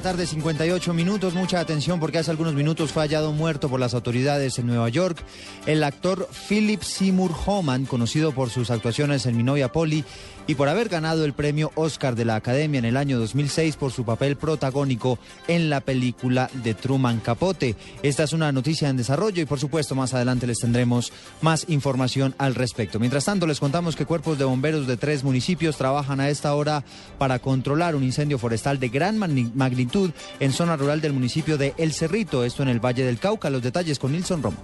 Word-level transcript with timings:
tarde, 0.00 0.26
58 0.26 0.94
minutos. 0.94 1.34
Mucha 1.34 1.60
atención 1.60 2.00
porque 2.00 2.18
hace 2.18 2.30
algunos 2.30 2.54
minutos 2.54 2.92
fue 2.92 3.02
hallado 3.02 3.32
muerto 3.32 3.68
por 3.68 3.80
las 3.80 3.94
autoridades 3.94 4.58
en 4.58 4.66
Nueva 4.66 4.88
York 4.88 5.22
el 5.66 5.84
actor 5.84 6.28
Philip 6.48 6.82
Seymour 6.82 7.32
Hoffman, 7.46 7.86
conocido 7.86 8.32
por 8.32 8.50
sus 8.50 8.70
actuaciones 8.70 9.26
en 9.26 9.36
Mi 9.36 9.42
novia 9.42 9.72
Polly 9.72 10.04
y 10.50 10.56
por 10.56 10.68
haber 10.68 10.88
ganado 10.88 11.24
el 11.24 11.32
premio 11.32 11.70
Oscar 11.76 12.16
de 12.16 12.24
la 12.24 12.34
Academia 12.34 12.80
en 12.80 12.84
el 12.84 12.96
año 12.96 13.20
2006 13.20 13.76
por 13.76 13.92
su 13.92 14.04
papel 14.04 14.34
protagónico 14.34 15.20
en 15.46 15.70
la 15.70 15.80
película 15.80 16.50
de 16.64 16.74
Truman 16.74 17.20
Capote. 17.20 17.76
Esta 18.02 18.24
es 18.24 18.32
una 18.32 18.50
noticia 18.50 18.88
en 18.88 18.96
desarrollo 18.96 19.40
y 19.40 19.46
por 19.46 19.60
supuesto 19.60 19.94
más 19.94 20.12
adelante 20.12 20.48
les 20.48 20.58
tendremos 20.58 21.12
más 21.40 21.66
información 21.68 22.34
al 22.36 22.56
respecto. 22.56 22.98
Mientras 22.98 23.26
tanto 23.26 23.46
les 23.46 23.60
contamos 23.60 23.94
que 23.94 24.06
cuerpos 24.06 24.38
de 24.38 24.44
bomberos 24.44 24.88
de 24.88 24.96
tres 24.96 25.22
municipios 25.22 25.76
trabajan 25.76 26.18
a 26.18 26.30
esta 26.30 26.52
hora 26.56 26.82
para 27.16 27.38
controlar 27.38 27.94
un 27.94 28.02
incendio 28.02 28.36
forestal 28.36 28.80
de 28.80 28.88
gran 28.88 29.18
magnitud 29.18 30.10
en 30.40 30.52
zona 30.52 30.76
rural 30.76 31.00
del 31.00 31.12
municipio 31.12 31.58
de 31.58 31.74
El 31.78 31.92
Cerrito, 31.92 32.42
esto 32.42 32.64
en 32.64 32.70
el 32.70 32.84
Valle 32.84 33.04
del 33.04 33.20
Cauca. 33.20 33.50
Los 33.50 33.62
detalles 33.62 34.00
con 34.00 34.10
Nilson 34.10 34.42
Romo. 34.42 34.58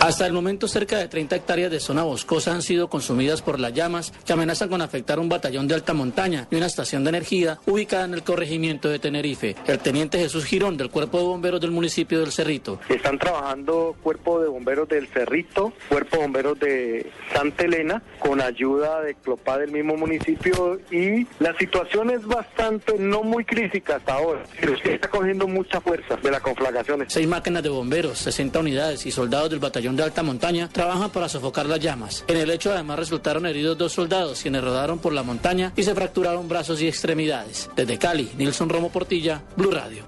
Hasta 0.00 0.26
el 0.26 0.34
momento, 0.34 0.68
cerca 0.68 0.98
de 0.98 1.08
30 1.08 1.36
hectáreas 1.36 1.70
de 1.70 1.80
zona 1.80 2.02
boscosa 2.02 2.52
han 2.52 2.60
sido 2.60 2.88
consumidas 2.88 3.40
por 3.40 3.58
las 3.58 3.72
llamas 3.72 4.12
que 4.24 4.32
amenazan 4.34 4.68
con 4.68 4.82
afectar 4.82 5.18
un 5.18 5.28
batallón 5.28 5.66
de 5.66 5.74
alta 5.74 5.94
montaña 5.94 6.46
y 6.50 6.56
una 6.56 6.66
estación 6.66 7.02
de 7.02 7.08
energía 7.08 7.58
ubicada 7.66 8.04
en 8.04 8.12
el 8.14 8.22
corregimiento 8.22 8.90
de 8.90 8.98
Tenerife. 8.98 9.56
El 9.66 9.78
teniente 9.78 10.18
Jesús 10.18 10.44
Girón 10.44 10.76
del 10.76 10.90
Cuerpo 10.90 11.18
de 11.18 11.24
Bomberos 11.24 11.60
del 11.62 11.70
municipio 11.70 12.20
del 12.20 12.30
Cerrito. 12.30 12.78
Están 12.90 13.18
trabajando 13.18 13.96
Cuerpo 14.02 14.40
de 14.40 14.48
Bomberos 14.48 14.86
del 14.86 15.08
Cerrito, 15.08 15.72
Cuerpo 15.88 16.16
de 16.16 16.22
Bomberos 16.22 16.60
de 16.60 17.10
Santa 17.32 17.64
Elena, 17.64 18.02
con 18.18 18.42
ayuda 18.42 19.00
de 19.00 19.14
CLOPA 19.14 19.58
del 19.58 19.72
mismo 19.72 19.96
municipio 19.96 20.78
y 20.90 21.26
la 21.38 21.56
situación 21.56 22.10
es 22.10 22.24
bastante, 22.26 22.98
no 22.98 23.22
muy 23.22 23.46
crítica 23.46 23.96
hasta 23.96 24.14
ahora, 24.14 24.42
pero 24.60 24.74
está 24.74 25.08
cogiendo 25.08 25.48
mucha 25.48 25.80
fuerza 25.80 26.16
de 26.16 26.30
las 26.30 26.42
conflagraciones. 26.42 27.12
Seis 27.12 27.26
máquinas 27.26 27.62
de 27.62 27.70
bomberos, 27.70 28.18
60 28.18 28.60
unidades 28.60 29.06
y 29.06 29.10
soldados 29.10 29.50
del 29.50 29.58
batallón 29.58 29.85
de 29.94 30.02
alta 30.02 30.24
montaña 30.24 30.68
trabajan 30.72 31.10
para 31.10 31.28
sofocar 31.28 31.66
las 31.66 31.78
llamas. 31.78 32.24
En 32.26 32.38
el 32.38 32.50
hecho 32.50 32.72
además 32.72 32.98
resultaron 32.98 33.46
heridos 33.46 33.78
dos 33.78 33.92
soldados 33.92 34.40
quienes 34.42 34.64
rodaron 34.64 34.98
por 34.98 35.12
la 35.12 35.22
montaña 35.22 35.72
y 35.76 35.82
se 35.82 35.94
fracturaron 35.94 36.48
brazos 36.48 36.80
y 36.80 36.88
extremidades. 36.88 37.68
Desde 37.76 37.98
Cali, 37.98 38.30
Nilson 38.36 38.68
Romo 38.68 38.90
Portilla, 38.90 39.42
Blue 39.56 39.70
Radio. 39.70 40.04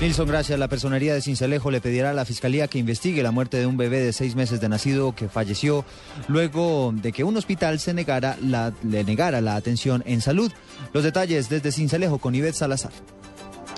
Nilson, 0.00 0.26
gracias. 0.26 0.58
La 0.58 0.68
personería 0.68 1.12
de 1.12 1.20
Cincelejo 1.20 1.70
le 1.70 1.82
pedirá 1.82 2.10
a 2.10 2.14
la 2.14 2.24
Fiscalía 2.24 2.68
que 2.68 2.78
investigue 2.78 3.22
la 3.22 3.32
muerte 3.32 3.58
de 3.58 3.66
un 3.66 3.76
bebé 3.76 4.00
de 4.00 4.14
seis 4.14 4.34
meses 4.34 4.58
de 4.58 4.68
nacido 4.68 5.14
que 5.14 5.28
falleció 5.28 5.84
luego 6.26 6.90
de 6.94 7.12
que 7.12 7.22
un 7.22 7.36
hospital 7.36 7.78
se 7.80 7.92
negara 7.92 8.38
la, 8.40 8.72
le 8.82 9.04
negara 9.04 9.42
la 9.42 9.56
atención 9.56 10.02
en 10.06 10.22
salud. 10.22 10.50
Los 10.94 11.04
detalles 11.04 11.50
desde 11.50 11.70
Cincelejo 11.70 12.18
con 12.18 12.34
Ivette 12.34 12.54
Salazar. 12.54 12.92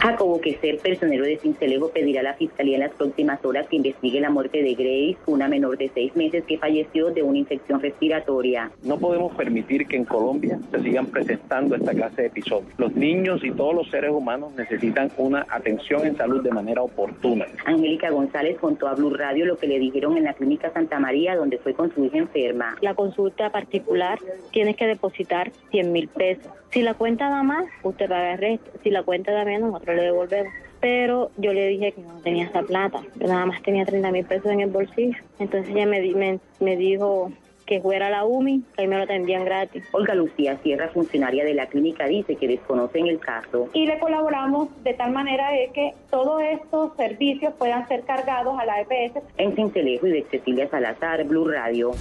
Jacobo 0.03 0.41
que 0.41 0.56
ser 0.56 0.78
personero 0.78 1.25
de 1.25 1.36
Cincelejo 1.36 1.91
pedirá 1.91 2.22
a 2.22 2.25
la 2.25 2.34
Fiscalía 2.34 2.75
en 2.75 2.81
las 2.81 2.91
próximas 2.91 3.39
horas 3.45 3.69
que 3.69 3.77
investigue 3.77 4.20
la 4.20 4.31
muerte 4.31 4.61
de 4.61 4.75
Grace, 4.75 5.17
una 5.27 5.47
menor 5.47 5.78
de 5.78 5.92
seis 5.95 6.17
meses 6.17 6.42
que 6.42 6.58
falleció 6.58 7.12
de 7.12 7.22
una 7.22 7.39
infección 7.39 7.81
respiratoria. 7.81 8.73
No 8.83 8.98
podemos 8.98 9.33
permitir 9.36 9.86
que 9.86 9.95
en 9.95 10.05
Colombia 10.05 10.58
se 10.73 10.83
sigan 10.83 11.06
presentando 11.06 11.77
esta 11.77 11.92
clase 11.92 12.23
de 12.23 12.27
episodios. 12.27 12.73
Los 12.78 12.97
niños 12.97 13.45
y 13.45 13.53
todos 13.53 13.77
los 13.77 13.89
seres 13.91 14.11
humanos 14.11 14.53
necesitan 14.56 15.08
una 15.19 15.47
atención 15.48 16.05
en 16.05 16.17
salud 16.17 16.42
de 16.42 16.50
manera 16.50 16.83
oportuna. 16.83 17.47
Angélica 17.64 18.11
González 18.11 18.58
contó 18.58 18.89
a 18.89 18.95
Blue 18.95 19.14
Radio 19.14 19.47
lo 19.47 19.56
que 19.56 19.69
le 19.69 19.78
dijeron 19.78 20.17
en 20.17 20.25
la 20.25 20.34
clínica 20.34 20.73
Santa 20.73 20.98
María 20.98 21.36
donde 21.36 21.58
fue 21.58 21.75
con 21.75 21.95
su 21.95 22.06
hija 22.06 22.19
enferma. 22.19 22.77
La 22.80 22.95
consulta 22.95 23.50
particular 23.50 24.19
tiene 24.50 24.75
que 24.75 24.84
depositar 24.84 25.53
100 25.70 25.92
mil 25.92 26.08
pesos. 26.08 26.50
Si 26.73 26.80
la 26.80 26.95
cuenta 26.95 27.28
da 27.28 27.42
más, 27.42 27.67
usted 27.83 28.08
paga 28.08 28.33
el 28.33 28.39
resto. 28.39 28.70
Si 28.83 28.89
la 28.89 29.03
cuenta 29.03 29.30
da 29.30 29.45
menos, 29.45 29.75
le 29.94 30.02
devolvemos. 30.02 30.52
Pero 30.80 31.30
yo 31.36 31.52
le 31.52 31.68
dije 31.68 31.92
que 31.92 32.00
no 32.00 32.20
tenía 32.22 32.46
esa 32.46 32.62
plata, 32.62 33.00
yo 33.14 33.28
nada 33.28 33.46
más 33.46 33.62
tenía 33.62 33.84
30 33.84 34.10
mil 34.10 34.24
pesos 34.24 34.50
en 34.50 34.60
el 34.62 34.70
bolsillo. 34.70 35.16
Entonces 35.38 35.72
ella 35.74 35.86
me, 35.86 36.00
me, 36.14 36.40
me 36.58 36.77
dijo 36.77 37.30
que 37.67 37.80
fuera 37.80 38.08
a 38.08 38.11
la 38.11 38.24
UMI, 38.24 38.62
que 38.74 38.83
ahí 38.83 38.89
me 38.89 38.98
lo 38.98 39.06
tendrían 39.06 39.44
gratis. 39.44 39.84
Olga 39.92 40.14
Lucía 40.14 40.58
Sierra, 40.62 40.89
funcionaria 40.89 41.44
de 41.44 41.55
la 41.55 41.67
clínica, 41.67 42.06
dice 42.06 42.36
que 42.36 42.48
desconocen 42.48 43.06
el 43.06 43.18
caso. 43.18 43.68
Y 43.72 43.86
le 43.86 43.98
colaboramos 43.98 44.68
de 44.83 44.94
tal 44.94 45.12
manera 45.12 45.50
de 45.50 45.70
que 45.72 45.94
todos 46.11 46.42
estos 46.42 46.96
servicios 46.96 47.55
puedan 47.58 47.86
ser 47.88 48.02
cargados 48.02 48.58
a 48.58 48.67
la 48.67 48.80
EPS. 48.80 49.22
En 49.38 49.55
Cincelejo 49.55 50.06
y 50.06 50.11
de 50.11 50.22
Cecilia 50.30 50.68
Salazar, 50.68 51.24
Blue 51.24 51.48
Radio. 51.48 51.92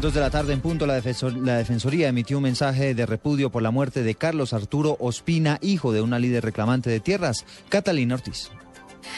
Dos 0.00 0.14
de 0.14 0.20
la 0.20 0.30
tarde 0.30 0.52
en 0.52 0.60
punto, 0.60 0.86
la, 0.86 0.94
Defensoría 0.94 2.06
emitió 2.06 2.36
un 2.36 2.44
mensaje 2.44 2.94
de 2.94 3.04
repudio 3.04 3.50
por 3.50 3.62
la 3.62 3.72
muerte 3.72 4.04
de 4.04 4.14
Carlos 4.14 4.52
Arturo 4.52 4.96
Ospina, 5.00 5.58
hijo 5.60 5.92
de 5.92 6.00
una 6.00 6.20
líder 6.20 6.44
reclamante 6.44 6.88
de 6.88 7.00
tierras, 7.00 7.44
Catalina 7.68 8.14
Ortiz. 8.14 8.48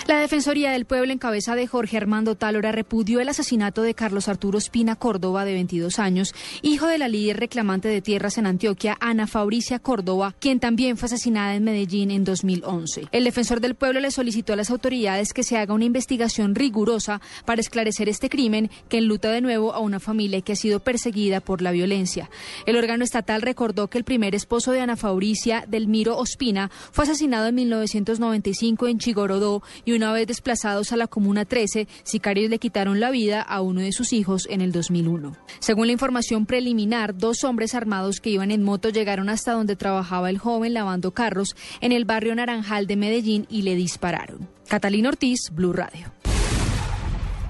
La 0.07 0.19
Defensoría 0.19 0.73
del 0.73 0.85
Pueblo 0.85 1.13
en 1.13 1.19
cabeza 1.19 1.55
de 1.55 1.67
Jorge 1.67 1.97
Armando 1.97 2.35
Tálora 2.35 2.73
repudió 2.73 3.21
el 3.21 3.29
asesinato 3.29 3.83
de 3.83 3.95
Carlos 3.95 4.29
Arturo 4.29 4.59
Espina 4.59 4.97
Córdoba, 4.97 5.45
de 5.45 5.55
22 5.55 5.99
años, 5.99 6.35
hijo 6.63 6.87
de 6.87 6.99
la 6.99 7.09
líder 7.09 7.39
reclamante 7.39 7.89
de 7.89 8.01
tierras 8.01 8.39
en 8.39 8.47
Antioquia, 8.47 8.97
Ana 9.01 9.27
Fabricia 9.27 9.79
Córdoba, 9.79 10.35
quien 10.41 10.61
también 10.61 10.97
fue 10.97 11.07
asesinada 11.07 11.55
en 11.55 11.65
Medellín 11.65 12.11
en 12.11 12.25
2011. 12.25 13.09
El 13.13 13.25
defensor 13.25 13.61
del 13.61 13.75
pueblo 13.75 14.01
le 14.01 14.11
solicitó 14.11 14.53
a 14.53 14.57
las 14.57 14.71
autoridades 14.71 15.33
que 15.33 15.43
se 15.43 15.59
haga 15.59 15.75
una 15.75 15.85
investigación 15.85 16.55
rigurosa 16.55 17.21
para 17.45 17.61
esclarecer 17.61 18.09
este 18.09 18.29
crimen 18.29 18.71
que 18.89 18.99
enluta 18.99 19.31
de 19.31 19.41
nuevo 19.41 19.73
a 19.73 19.81
una 19.81 20.01
familia 20.01 20.41
que 20.41 20.53
ha 20.53 20.57
sido 20.57 20.81
perseguida 20.81 21.41
por 21.41 21.63
la 21.63 21.71
violencia. 21.71 22.31
El 22.67 22.77
órgano 22.77 23.05
estatal 23.05 23.43
recordó 23.43 23.89
que 23.89 23.99
el 23.99 24.05
primer 24.05 24.35
esposo 24.35 24.73
de 24.73 24.81
Ana 24.81 24.97
Fabricia, 24.97 25.65
Delmiro 25.69 26.17
Ospina, 26.19 26.71
fue 26.93 27.05
asesinado 27.05 27.47
en 27.47 27.55
1995 27.55 28.89
en 28.89 28.99
Chigorodó 28.99 29.63
y 29.85 29.93
una 29.93 30.13
vez 30.13 30.27
desplazados 30.27 30.93
a 30.93 30.97
la 30.97 31.07
Comuna 31.07 31.45
13, 31.45 31.89
sicarios 32.03 32.51
le 32.51 32.59
quitaron 32.59 33.01
la 33.01 33.11
vida 33.11 33.43
a 33.43 33.61
uno 33.61 33.81
de 33.81 33.93
sus 33.93 34.13
hijos 34.13 34.47
en 34.51 34.61
el 34.61 34.73
2001. 34.73 35.37
Según 35.59 35.87
la 35.87 35.93
información 35.93 36.47
preliminar, 36.47 37.17
dos 37.17 37.45
hombres 37.45 37.75
armados 37.75 38.21
que 38.21 38.31
iban 38.31 38.51
en 38.51 38.63
moto 38.63 38.91
llegaron 38.91 39.29
hasta 39.29 39.53
donde 39.53 39.77
trabajaba 39.77 40.31
el 40.31 40.39
joven 40.39 40.75
lavando 40.75 41.13
carros 41.13 41.57
en 41.81 41.93
el 41.93 42.05
barrio 42.05 42.35
Naranjal 42.35 42.87
de 42.87 42.97
Medellín 42.97 43.47
y 43.49 43.63
le 43.63 43.75
dispararon. 43.75 44.49
Catalina 44.69 45.09
Ortiz, 45.09 45.51
Blue 45.53 45.73
Radio. 45.73 46.13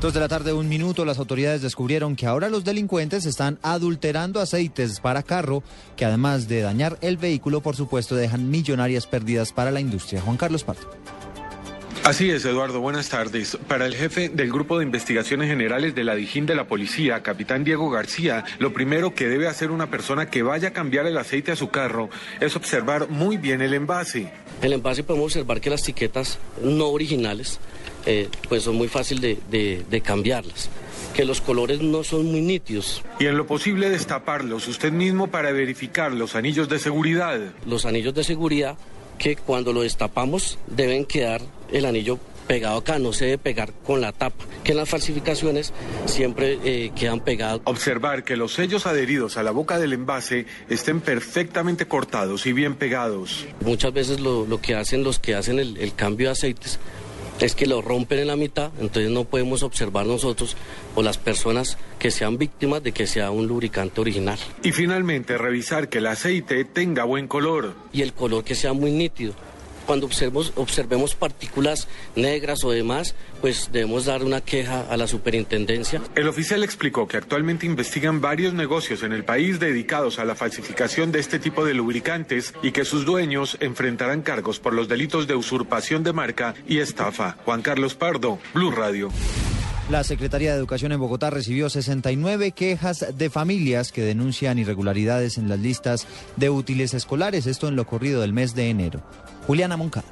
Dos 0.00 0.14
de 0.14 0.20
la 0.20 0.28
tarde, 0.28 0.54
un 0.54 0.66
minuto, 0.66 1.04
las 1.04 1.18
autoridades 1.18 1.60
descubrieron 1.60 2.16
que 2.16 2.24
ahora 2.24 2.48
los 2.48 2.64
delincuentes 2.64 3.26
están 3.26 3.58
adulterando 3.60 4.40
aceites 4.40 4.98
para 4.98 5.22
carro, 5.22 5.62
que 5.94 6.06
además 6.06 6.48
de 6.48 6.62
dañar 6.62 6.96
el 7.02 7.18
vehículo, 7.18 7.60
por 7.60 7.76
supuesto, 7.76 8.16
dejan 8.16 8.48
millonarias 8.48 9.06
pérdidas 9.06 9.52
para 9.52 9.70
la 9.70 9.80
industria. 9.80 10.22
Juan 10.22 10.38
Carlos 10.38 10.64
Parto. 10.64 10.88
Así 12.10 12.28
es, 12.28 12.44
Eduardo. 12.44 12.80
Buenas 12.80 13.08
tardes. 13.08 13.56
Para 13.68 13.86
el 13.86 13.94
jefe 13.94 14.30
del 14.30 14.50
Grupo 14.50 14.80
de 14.80 14.84
Investigaciones 14.84 15.48
Generales 15.48 15.94
de 15.94 16.02
la 16.02 16.16
Dijín 16.16 16.44
de 16.44 16.56
la 16.56 16.66
Policía, 16.66 17.22
capitán 17.22 17.62
Diego 17.62 17.88
García, 17.88 18.44
lo 18.58 18.72
primero 18.72 19.14
que 19.14 19.28
debe 19.28 19.46
hacer 19.46 19.70
una 19.70 19.90
persona 19.90 20.28
que 20.28 20.42
vaya 20.42 20.70
a 20.70 20.72
cambiar 20.72 21.06
el 21.06 21.16
aceite 21.16 21.52
a 21.52 21.56
su 21.56 21.68
carro 21.68 22.10
es 22.40 22.56
observar 22.56 23.10
muy 23.10 23.36
bien 23.36 23.62
el 23.62 23.74
envase. 23.74 24.32
El 24.60 24.72
envase 24.72 25.04
podemos 25.04 25.26
observar 25.26 25.60
que 25.60 25.70
las 25.70 25.82
etiquetas 25.82 26.40
no 26.60 26.88
originales 26.88 27.60
eh, 28.06 28.28
pues 28.48 28.64
son 28.64 28.74
muy 28.74 28.88
fáciles 28.88 29.38
de, 29.48 29.84
de 29.88 30.00
cambiarlas 30.00 30.68
que 31.14 31.24
los 31.24 31.40
colores 31.40 31.80
no 31.80 32.02
son 32.04 32.26
muy 32.26 32.40
nítidos. 32.40 33.02
Y 33.18 33.26
en 33.26 33.36
lo 33.36 33.46
posible 33.46 33.88
destaparlos 33.88 34.68
usted 34.68 34.92
mismo 34.92 35.28
para 35.28 35.50
verificar 35.52 36.12
los 36.12 36.34
anillos 36.34 36.68
de 36.68 36.78
seguridad. 36.78 37.40
Los 37.66 37.84
anillos 37.84 38.14
de 38.14 38.24
seguridad 38.24 38.76
que 39.20 39.36
cuando 39.36 39.74
lo 39.74 39.82
destapamos 39.82 40.58
deben 40.66 41.04
quedar 41.04 41.42
el 41.70 41.84
anillo 41.84 42.18
pegado 42.48 42.78
acá, 42.78 42.98
no 42.98 43.12
se 43.12 43.26
debe 43.26 43.38
pegar 43.38 43.72
con 43.84 44.00
la 44.00 44.12
tapa, 44.12 44.44
que 44.64 44.72
en 44.72 44.78
las 44.78 44.88
falsificaciones 44.88 45.72
siempre 46.06 46.58
eh, 46.64 46.90
quedan 46.96 47.20
pegados. 47.20 47.60
Observar 47.64 48.24
que 48.24 48.36
los 48.36 48.54
sellos 48.54 48.86
adheridos 48.86 49.36
a 49.36 49.42
la 49.42 49.50
boca 49.50 49.78
del 49.78 49.92
envase 49.92 50.46
estén 50.68 51.00
perfectamente 51.00 51.86
cortados 51.86 52.46
y 52.46 52.54
bien 52.54 52.74
pegados. 52.74 53.46
Muchas 53.60 53.92
veces 53.92 54.20
lo, 54.20 54.48
que 54.60 54.74
hacen 54.74 55.04
los 55.04 55.20
que 55.20 55.34
hacen 55.36 55.60
el 55.60 55.94
cambio 55.94 56.28
de 56.28 56.32
aceites 56.32 56.80
es 57.40 57.54
que 57.54 57.66
lo 57.66 57.82
rompen 57.82 58.20
en 58.20 58.26
la 58.28 58.36
mitad, 58.36 58.70
entonces 58.80 59.10
no 59.10 59.24
podemos 59.24 59.62
observar 59.62 60.06
nosotros 60.06 60.56
o 60.94 61.02
las 61.02 61.18
personas 61.18 61.78
que 61.98 62.10
sean 62.10 62.38
víctimas 62.38 62.82
de 62.82 62.92
que 62.92 63.06
sea 63.06 63.30
un 63.30 63.46
lubricante 63.46 64.00
original. 64.00 64.38
Y 64.62 64.72
finalmente 64.72 65.38
revisar 65.38 65.88
que 65.88 65.98
el 65.98 66.06
aceite 66.06 66.64
tenga 66.64 67.04
buen 67.04 67.28
color. 67.28 67.74
Y 67.92 68.02
el 68.02 68.12
color 68.12 68.44
que 68.44 68.54
sea 68.54 68.72
muy 68.72 68.90
nítido 68.90 69.34
cuando 69.86 70.06
observemos, 70.06 70.52
observemos 70.56 71.14
partículas 71.14 71.88
negras 72.16 72.64
o 72.64 72.70
demás, 72.70 73.14
pues 73.40 73.70
debemos 73.72 74.04
dar 74.04 74.22
una 74.22 74.40
queja 74.40 74.86
a 74.88 74.96
la 74.96 75.06
superintendencia. 75.06 76.02
El 76.14 76.28
oficial 76.28 76.62
explicó 76.62 77.08
que 77.08 77.16
actualmente 77.16 77.66
investigan 77.66 78.20
varios 78.20 78.54
negocios 78.54 79.02
en 79.02 79.12
el 79.12 79.24
país 79.24 79.60
dedicados 79.60 80.18
a 80.18 80.24
la 80.24 80.34
falsificación 80.34 81.12
de 81.12 81.20
este 81.20 81.38
tipo 81.38 81.64
de 81.64 81.74
lubricantes 81.74 82.54
y 82.62 82.72
que 82.72 82.84
sus 82.84 83.04
dueños 83.04 83.56
enfrentarán 83.60 84.22
cargos 84.22 84.58
por 84.58 84.72
los 84.72 84.88
delitos 84.88 85.26
de 85.26 85.34
usurpación 85.34 86.02
de 86.04 86.12
marca 86.12 86.54
y 86.66 86.78
estafa. 86.78 87.36
Juan 87.44 87.62
Carlos 87.62 87.94
Pardo, 87.94 88.38
Blue 88.54 88.70
Radio. 88.70 89.10
La 89.90 90.04
Secretaría 90.04 90.52
de 90.52 90.58
Educación 90.58 90.92
en 90.92 91.00
Bogotá 91.00 91.30
recibió 91.30 91.68
69 91.68 92.52
quejas 92.52 93.04
de 93.12 93.28
familias 93.28 93.90
que 93.90 94.02
denuncian 94.02 94.56
irregularidades 94.56 95.36
en 95.36 95.48
las 95.48 95.58
listas 95.58 96.06
de 96.36 96.48
útiles 96.48 96.94
escolares, 96.94 97.48
esto 97.48 97.66
en 97.66 97.74
lo 97.74 97.84
corrido 97.84 98.20
del 98.20 98.32
mes 98.32 98.54
de 98.54 98.70
enero. 98.70 99.02
Juliana 99.48 99.76
Moncada. 99.76 100.06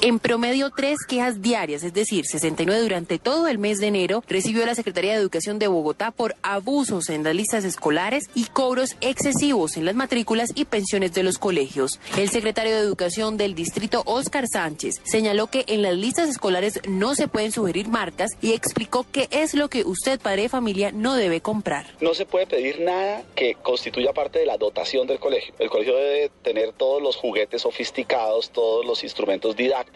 En 0.00 0.20
promedio, 0.20 0.70
tres 0.70 0.98
quejas 1.08 1.42
diarias, 1.42 1.82
es 1.82 1.92
decir, 1.92 2.24
69 2.24 2.82
durante 2.82 3.18
todo 3.18 3.48
el 3.48 3.58
mes 3.58 3.78
de 3.80 3.88
enero, 3.88 4.22
recibió 4.28 4.64
la 4.64 4.76
Secretaría 4.76 5.10
de 5.10 5.18
Educación 5.18 5.58
de 5.58 5.66
Bogotá 5.66 6.12
por 6.12 6.36
abusos 6.44 7.08
en 7.08 7.24
las 7.24 7.34
listas 7.34 7.64
escolares 7.64 8.30
y 8.32 8.44
cobros 8.44 8.94
excesivos 9.00 9.76
en 9.76 9.84
las 9.84 9.96
matrículas 9.96 10.52
y 10.54 10.66
pensiones 10.66 11.14
de 11.14 11.24
los 11.24 11.38
colegios. 11.38 11.98
El 12.16 12.30
secretario 12.30 12.76
de 12.76 12.82
Educación 12.82 13.36
del 13.36 13.56
distrito, 13.56 14.04
Oscar 14.06 14.46
Sánchez, 14.46 15.00
señaló 15.02 15.48
que 15.48 15.64
en 15.66 15.82
las 15.82 15.96
listas 15.96 16.28
escolares 16.28 16.80
no 16.88 17.16
se 17.16 17.26
pueden 17.26 17.50
sugerir 17.50 17.88
marcas 17.88 18.30
y 18.40 18.52
explicó 18.52 19.04
qué 19.10 19.26
es 19.32 19.54
lo 19.54 19.68
que 19.68 19.82
usted, 19.82 20.20
padre 20.20 20.42
de 20.42 20.48
familia, 20.48 20.92
no 20.92 21.16
debe 21.16 21.40
comprar. 21.40 21.86
No 22.00 22.14
se 22.14 22.24
puede 22.24 22.46
pedir 22.46 22.78
nada 22.82 23.24
que 23.34 23.56
constituya 23.56 24.12
parte 24.12 24.38
de 24.38 24.46
la 24.46 24.58
dotación 24.58 25.08
del 25.08 25.18
colegio. 25.18 25.54
El 25.58 25.70
colegio 25.70 25.96
debe 25.96 26.30
tener 26.44 26.72
todos 26.72 27.02
los 27.02 27.16
juguetes 27.16 27.62
sofisticados, 27.62 28.50
todos 28.50 28.86
los 28.86 29.02
instrumentos 29.02 29.56
didácticos 29.56 29.87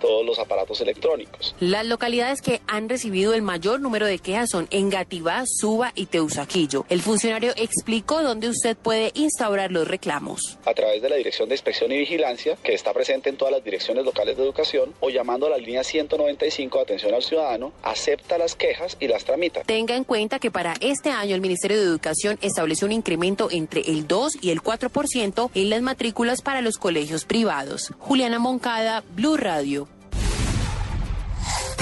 todos 0.00 0.24
los 0.24 0.38
aparatos 0.38 0.80
electrónicos. 0.80 1.54
Las 1.60 1.86
localidades 1.86 2.40
que 2.40 2.60
han 2.66 2.88
recibido 2.88 3.34
el 3.34 3.42
mayor 3.42 3.80
número 3.80 4.06
de 4.06 4.18
quejas 4.18 4.50
son 4.50 4.68
Engativá, 4.70 5.44
Suba 5.46 5.92
y 5.94 6.06
Teusaquillo. 6.06 6.84
El 6.88 7.02
funcionario 7.02 7.52
explicó 7.56 8.22
dónde 8.22 8.48
usted 8.48 8.76
puede 8.76 9.12
instaurar 9.14 9.72
los 9.72 9.86
reclamos. 9.88 10.58
A 10.64 10.74
través 10.74 11.02
de 11.02 11.08
la 11.08 11.16
Dirección 11.16 11.48
de 11.48 11.54
Inspección 11.54 11.92
y 11.92 11.98
Vigilancia, 11.98 12.56
que 12.62 12.74
está 12.74 12.92
presente 12.92 13.28
en 13.28 13.36
todas 13.36 13.52
las 13.52 13.64
direcciones 13.64 14.04
locales 14.04 14.36
de 14.36 14.42
educación, 14.42 14.94
o 15.00 15.10
llamando 15.10 15.46
a 15.46 15.50
la 15.50 15.58
línea 15.58 15.84
195 15.84 16.78
de 16.78 16.82
atención 16.82 17.14
al 17.14 17.22
ciudadano, 17.22 17.72
acepta 17.82 18.38
las 18.38 18.54
quejas 18.54 18.96
y 19.00 19.08
las 19.08 19.24
tramita. 19.24 19.62
Tenga 19.64 19.96
en 19.96 20.04
cuenta 20.04 20.38
que 20.38 20.50
para 20.50 20.74
este 20.80 21.10
año 21.10 21.34
el 21.34 21.40
Ministerio 21.40 21.78
de 21.78 21.84
Educación 21.84 22.38
estableció 22.40 22.86
un 22.86 22.92
incremento 22.92 23.48
entre 23.50 23.82
el 23.82 24.06
2 24.06 24.38
y 24.40 24.50
el 24.50 24.62
4% 24.62 25.50
en 25.54 25.70
las 25.70 25.82
matrículas 25.82 26.42
para 26.42 26.60
los 26.60 26.78
colegios 26.78 27.24
privados. 27.24 27.92
Juliana 27.98 28.38
Moncada, 28.38 29.02
Blue 29.20 29.36
Radio. 29.36 29.86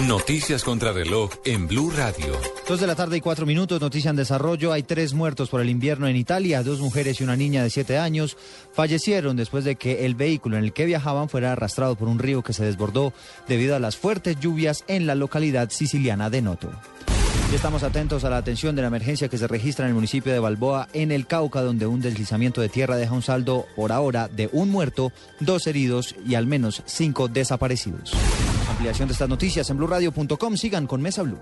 Noticias 0.08 0.64
contra 0.64 0.90
reloj 0.90 1.30
en 1.44 1.68
Blue 1.68 1.92
Radio. 1.96 2.32
Dos 2.66 2.80
de 2.80 2.88
la 2.88 2.96
tarde 2.96 3.18
y 3.18 3.20
cuatro 3.20 3.46
minutos, 3.46 3.80
noticia 3.80 4.10
en 4.10 4.16
desarrollo. 4.16 4.72
Hay 4.72 4.82
tres 4.82 5.14
muertos 5.14 5.48
por 5.48 5.60
el 5.60 5.70
invierno 5.70 6.08
en 6.08 6.16
Italia. 6.16 6.64
Dos 6.64 6.80
mujeres 6.80 7.20
y 7.20 7.22
una 7.22 7.36
niña 7.36 7.62
de 7.62 7.70
siete 7.70 7.96
años 7.96 8.36
fallecieron 8.72 9.36
después 9.36 9.64
de 9.64 9.76
que 9.76 10.04
el 10.04 10.16
vehículo 10.16 10.56
en 10.56 10.64
el 10.64 10.72
que 10.72 10.84
viajaban 10.84 11.28
fuera 11.28 11.52
arrastrado 11.52 11.94
por 11.94 12.08
un 12.08 12.18
río 12.18 12.42
que 12.42 12.52
se 12.52 12.64
desbordó 12.64 13.12
debido 13.46 13.76
a 13.76 13.78
las 13.78 13.96
fuertes 13.96 14.40
lluvias 14.40 14.82
en 14.88 15.06
la 15.06 15.14
localidad 15.14 15.70
siciliana 15.70 16.30
de 16.30 16.42
Noto. 16.42 16.72
Estamos 17.52 17.82
atentos 17.82 18.24
a 18.24 18.30
la 18.30 18.36
atención 18.36 18.76
de 18.76 18.82
la 18.82 18.88
emergencia 18.88 19.28
que 19.28 19.38
se 19.38 19.48
registra 19.48 19.86
en 19.86 19.88
el 19.88 19.94
municipio 19.94 20.32
de 20.32 20.38
Balboa, 20.38 20.88
en 20.92 21.10
el 21.10 21.26
Cauca, 21.26 21.62
donde 21.62 21.86
un 21.86 22.00
deslizamiento 22.00 22.60
de 22.60 22.68
tierra 22.68 22.96
deja 22.96 23.14
un 23.14 23.22
saldo 23.22 23.66
por 23.74 23.90
ahora 23.90 24.28
de 24.28 24.50
un 24.52 24.70
muerto, 24.70 25.12
dos 25.40 25.66
heridos 25.66 26.14
y 26.26 26.34
al 26.34 26.46
menos 26.46 26.82
cinco 26.84 27.26
desaparecidos. 27.26 28.12
Ampliación 28.70 29.08
de 29.08 29.12
estas 29.12 29.28
noticias 29.28 29.68
en 29.70 29.78
blurradio.com. 29.78 30.56
Sigan 30.56 30.86
con 30.86 31.00
Mesa 31.00 31.22
Blue. 31.22 31.38